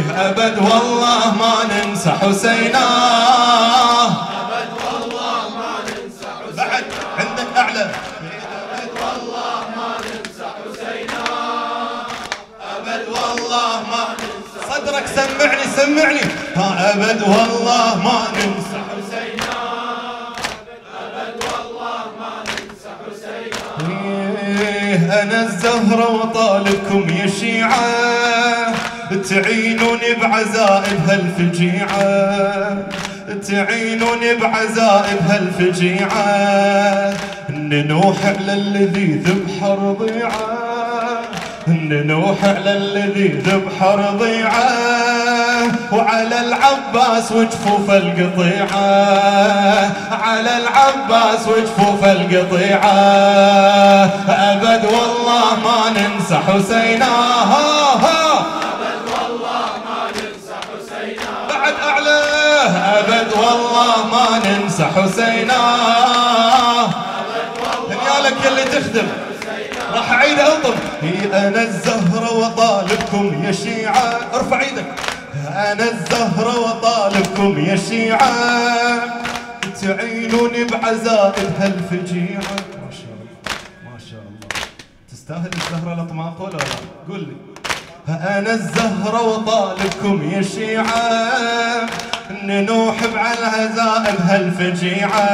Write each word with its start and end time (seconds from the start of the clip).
أبد 0.00 0.58
والله 0.58 1.34
ما 1.34 1.54
ننسى 1.70 2.10
حسينا. 2.10 2.86
أبد 4.40 4.70
والله 4.84 5.48
ما 5.58 5.72
ننسى 5.86 6.26
حسينا. 6.38 6.56
بعد 6.56 6.84
عندك 7.18 7.56
أعلى. 7.56 7.90
أبد 8.60 8.90
والله 9.00 9.60
ما 9.76 9.90
ننسى 10.04 10.46
حسينا. 10.56 11.24
أبد 12.76 13.04
والله 13.08 13.80
ما 13.90 14.04
ننسى 14.20 14.58
صدرك 14.70 15.06
سمعني 15.06 15.64
سمعني. 15.76 16.24
ها 16.56 16.94
أبد 16.94 17.22
والله 17.22 17.94
ما 18.04 18.18
ننسى 18.34 18.78
حسينا. 18.90 19.54
أبد 21.04 21.36
والله 21.44 22.04
ما 22.20 22.32
ننسى 22.48 22.90
حسينا. 23.00 23.62
إيه 24.60 25.22
أنا 25.22 25.40
الزهرة 25.42 26.08
وطالبكم 26.10 27.08
يا 27.08 27.26
شيعة 27.26 28.73
تعينوني 29.28 30.14
بعزائم 30.22 30.98
هالفجيعة 31.08 32.76
تعينوني 33.48 34.34
بعزائم 34.34 35.18
هالفجيعة 35.28 37.14
ننوح 37.50 38.16
على 38.26 38.52
الذي 38.52 39.22
ذبح 39.26 39.64
رضيعة. 39.64 41.20
ننوح 41.68 42.44
على 42.44 42.72
الذي 42.72 43.28
ذبح 43.28 43.82
رضيعة. 43.82 45.14
وعلى 45.92 46.40
العباس 46.40 47.32
وجفوف 47.32 47.90
القطيعة 47.90 48.76
على 50.10 50.50
العباس 50.56 51.48
وجفوف 51.48 52.04
القطيعة 52.04 52.94
أبد 54.28 54.84
والله 54.84 55.54
ما 55.64 55.90
ننسى 55.90 56.36
حسينا 56.36 57.06
أبد 63.24 63.32
والله 63.36 64.06
ما 64.06 64.38
ننسى 64.44 64.84
حسينا. 64.84 65.60
دنيالك 67.88 68.46
اللي 68.46 68.64
تخدم 68.64 69.06
راح 69.94 70.12
أعيد 70.12 70.38
ألطم. 70.38 70.74
هي 71.02 71.48
أنا 71.48 71.62
الزهرة 71.62 72.32
وطالبكم 72.32 73.44
يا 73.44 73.52
شيعة. 73.52 74.20
ارفع 74.34 74.60
إيدك. 74.60 74.94
أنا 75.48 75.84
الزهرة 75.84 76.58
وطالبكم 76.58 77.64
يا 77.64 77.76
شيعة. 77.76 78.32
تعينوني 79.82 80.64
بعزائم 80.64 81.52
هالفجيعة 81.60 82.56
ما 82.84 82.90
شاء 82.90 83.14
الله 83.14 83.32
ما 83.92 83.98
شاء 84.10 84.20
الله. 84.20 84.38
تستاهل 85.12 85.50
الزهرة 85.54 85.94
الأطماق 85.94 86.42
ولا 86.42 86.56
لا؟ 86.56 86.64
قول 87.08 87.20
لي. 87.20 87.36
أنا 88.08 88.52
الزهرة 88.52 89.22
وطالبكم 89.22 90.30
يا 90.30 90.42
شيعة. 90.42 91.86
ننوح 92.46 92.96
بعزائم 93.14 94.16
هالفجيعة 94.28 95.24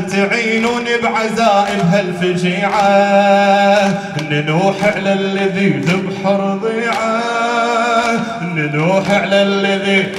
تعينوني 0.00 0.96
بعزائم 1.02 1.80
هالفجيعة 1.92 2.82
ننوح 4.30 4.76
على 4.96 5.12
الذي 5.12 5.68
ذبح 5.68 6.26
رضيعة. 6.26 7.22
ننوح 8.42 9.10
على 9.10 9.42
الذي 9.42 10.12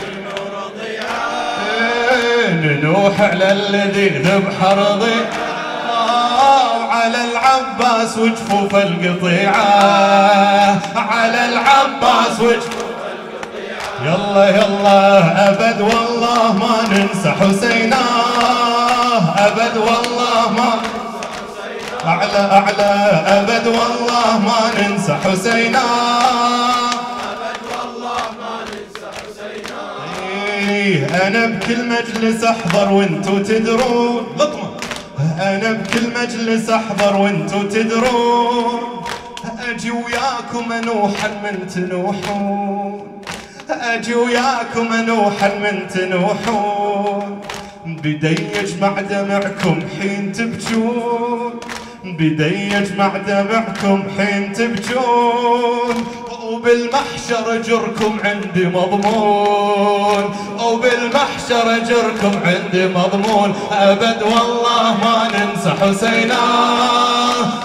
ننوح 2.64 3.22
على 3.22 3.52
الذي 3.52 4.10
ذبح 4.10 4.64
رضيعة. 4.64 5.54
على 6.92 7.18
العباس 7.32 8.18
وجفوف 8.18 8.76
القطيعة 8.76 9.62
على 10.96 11.46
العباس 11.46 12.40
وجفوف 12.40 12.83
يلا 14.04 14.50
يلا 14.50 15.50
أبد 15.50 15.82
والله 15.82 16.54
ما 16.54 16.76
ننسى 16.92 17.32
حسينا. 17.32 18.04
أبد 19.38 19.78
والله 19.78 20.52
ما 20.58 20.72
أعلى 22.06 22.40
أعلى. 22.52 22.92
أبد 23.28 23.68
والله 23.68 24.40
ما 24.48 24.62
ننسى 24.78 25.14
حسينا. 25.24 25.86
أبد 27.32 27.62
والله 27.72 28.24
ما 28.40 28.54
ننسى 28.68 29.08
حسينا 29.18 29.82
إيه، 30.70 31.28
أنا 31.28 31.46
بكل 31.46 31.90
مجلس 31.90 32.44
أحضر 32.44 32.94
وانتو 32.94 33.38
تدرون. 33.38 34.24
لطمة. 34.38 34.70
أنا 35.40 35.72
بكل 35.72 36.06
مجلس 36.20 36.70
أحضر 36.70 37.16
وانتو 37.16 37.62
تدرون. 37.64 39.04
أجي 39.70 39.92
وياكم 39.92 40.72
أنوحا 40.72 41.28
من 41.44 41.68
تنوحون. 41.68 43.23
أجي 43.74 44.16
وياكم 44.16 44.94
أنوحا 44.94 45.48
من 45.56 45.88
تنوحون 45.88 47.42
بدي 47.86 48.36
يجمع 48.58 49.02
دمعكم 49.02 49.80
حين 50.00 50.32
تبجون. 50.32 51.60
بدي 52.04 52.74
يجمع 52.74 53.18
دمعكم 53.18 54.04
حين 54.18 54.54
تبجون. 54.54 56.23
وبالمحشر 56.64 57.56
اجركم 57.56 58.20
عندي 58.24 58.66
مضمون. 58.66 60.36
وبالمحشر 60.60 61.76
اجركم 61.76 62.40
عندي 62.46 62.88
مضمون. 62.88 63.56
أبد 63.72 64.24
والله 64.24 64.98
ما 65.04 65.28
ننسى 65.34 65.74
حسينا. 65.82 66.44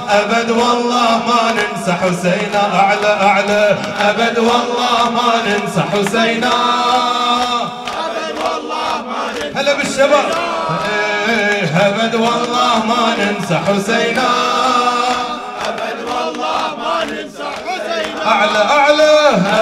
أبد 0.09 0.51
والله 0.51 1.11
ما 1.29 1.53
ننسى 1.59 1.93
حسينا. 1.93 2.75
أعلى 2.75 3.13
أعلى. 3.23 3.79
أبد 4.01 4.39
والله 4.39 5.11
ما 5.11 5.31
ننسى 5.47 5.83
حسينا. 5.93 6.55
أبد 8.05 8.37
والله 8.45 8.95
ما 9.11 9.23
ننسى 9.35 9.59
هلا 9.59 9.73
بالشباب. 9.75 10.27
أبد 11.87 12.15
والله 12.15 12.87
ما 12.87 13.15
ننسى 13.19 13.59
حسينا. 13.69 14.48
حسينا 18.29 18.63
أعلى 18.63 18.63
أعلى. 18.79 19.13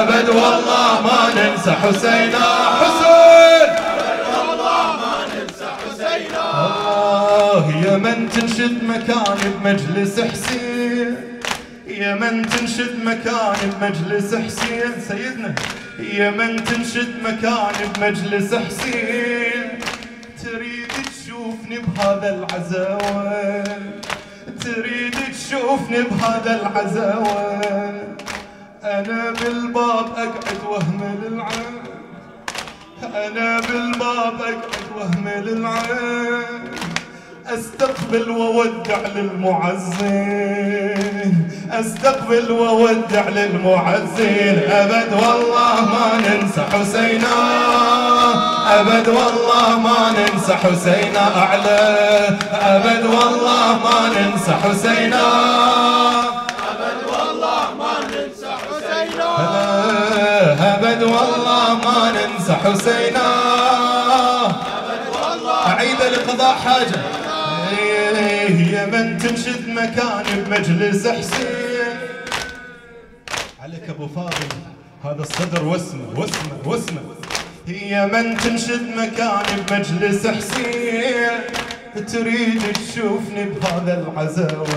أبد 0.01 0.29
والله 0.29 1.01
ما 1.03 1.21
ننسى 1.37 1.71
حسينا. 1.71 2.47
حسين! 2.81 3.69
أبد 3.71 4.23
والله 4.35 4.87
ما 5.03 5.15
ننسى 5.33 5.69
حسينا 5.81 6.41
آه 6.41 7.65
يا 7.85 7.97
من 7.97 8.29
تنشد 8.29 8.85
مكاني 8.85 9.49
بمجلس 9.55 10.21
حسين. 10.21 11.17
يا 11.87 12.15
من 12.15 12.49
تنشد 12.49 13.05
مكاني 13.05 13.67
بمجلس 13.81 14.35
حسين. 14.35 14.93
سيدنا 15.09 15.55
يا 15.99 16.31
من 16.31 16.65
تنشد 16.65 17.23
مكاني 17.23 17.85
بمجلس 17.97 18.55
حسين. 18.55 19.79
تريد 20.45 20.93
تشوفني 21.07 21.79
بهذا 21.79 22.29
العزاوة؟ 22.35 23.65
تريد 24.65 25.17
تشوفني 25.33 26.03
بهذا 26.03 26.61
العزاوة؟ 26.61 27.61
أنا 28.87 29.31
بالباب 29.31 30.07
أقعد 30.17 30.61
وهمل 30.71 31.21
العين. 31.27 31.83
أنا 33.15 33.61
بالباب 33.61 34.41
أقعد 34.41 34.87
وهمل 34.97 35.49
العين. 35.49 36.61
أستقبل 37.47 38.31
وودع 38.31 38.99
للمعزين. 39.15 40.31
أستقبل 41.73 42.53
وودع 42.53 43.29
للمعزين. 43.29 44.59
أبد 44.71 45.13
والله 45.13 45.81
ما 45.81 46.19
ننسى 46.27 46.63
حسينا. 46.73 47.37
أبد 48.81 49.09
والله 49.09 49.79
ما 49.79 50.11
ننسى 50.19 50.55
حسينا 50.55 51.25
أعلى. 51.37 51.85
أبد 52.53 53.05
والله 53.05 53.79
ما 53.85 54.09
ننسى 54.17 54.53
حسينا. 54.53 55.27
والله 61.07 61.75
ما 61.75 62.13
ننسى 62.17 62.53
حسينا. 62.53 63.27
أعيد 65.67 66.01
لقضاء 66.03 66.55
حاجة. 66.55 67.01
إيه، 67.79 68.73
يا 68.73 68.87
من 68.87 69.19
تنشد 69.19 69.69
مكاني 69.69 70.43
بمجلس 70.43 71.07
حسين. 71.07 71.95
عليك 73.63 73.91
أبو 73.91 74.07
فاضل 74.09 74.49
هذا 75.05 75.23
الصدر 75.23 75.65
واسمه 75.65 76.09
واسمه 76.17 76.59
واسمه. 76.65 77.01
يا 77.69 78.07
من 78.07 78.37
تنشد 78.37 78.97
مكاني 78.97 79.63
بمجلس 79.71 80.27
حسين. 80.27 81.41
تريد 82.13 82.63
تشوفني 82.73 83.45
بهذا 83.45 83.95
العزاوة. 84.03 84.77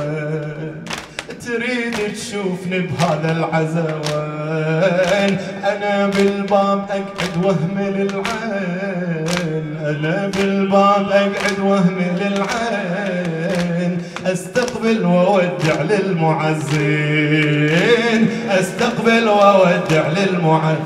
تريد 1.46 2.14
تشوفني 2.14 2.80
بهذا 2.80 3.32
العزوان؟ 3.32 5.38
أنا 5.64 6.08
بالباب 6.08 6.86
أقعد 6.90 7.46
وهمل 7.46 7.96
العين 8.10 9.78
أنا 9.86 10.28
بالباب 10.28 11.10
أقعد 11.12 11.60
وهمل 11.60 12.22
العين 12.22 14.02
أستقبل 14.26 15.06
وأودع 15.06 15.82
للمعزين. 15.90 17.30
أستقبل 18.50 19.28
وأودع 19.28 20.08
للمعزين. 20.08 20.86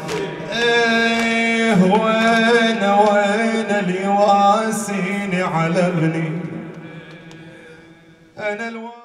إيه 0.52 1.84
وين 1.84 2.84
وين 2.84 3.70
اللي 3.80 4.08
واسيني 4.08 5.42
على 5.42 5.88
ابني؟ 5.88 6.32
أنا 8.40 8.68
الواسي 8.70 9.03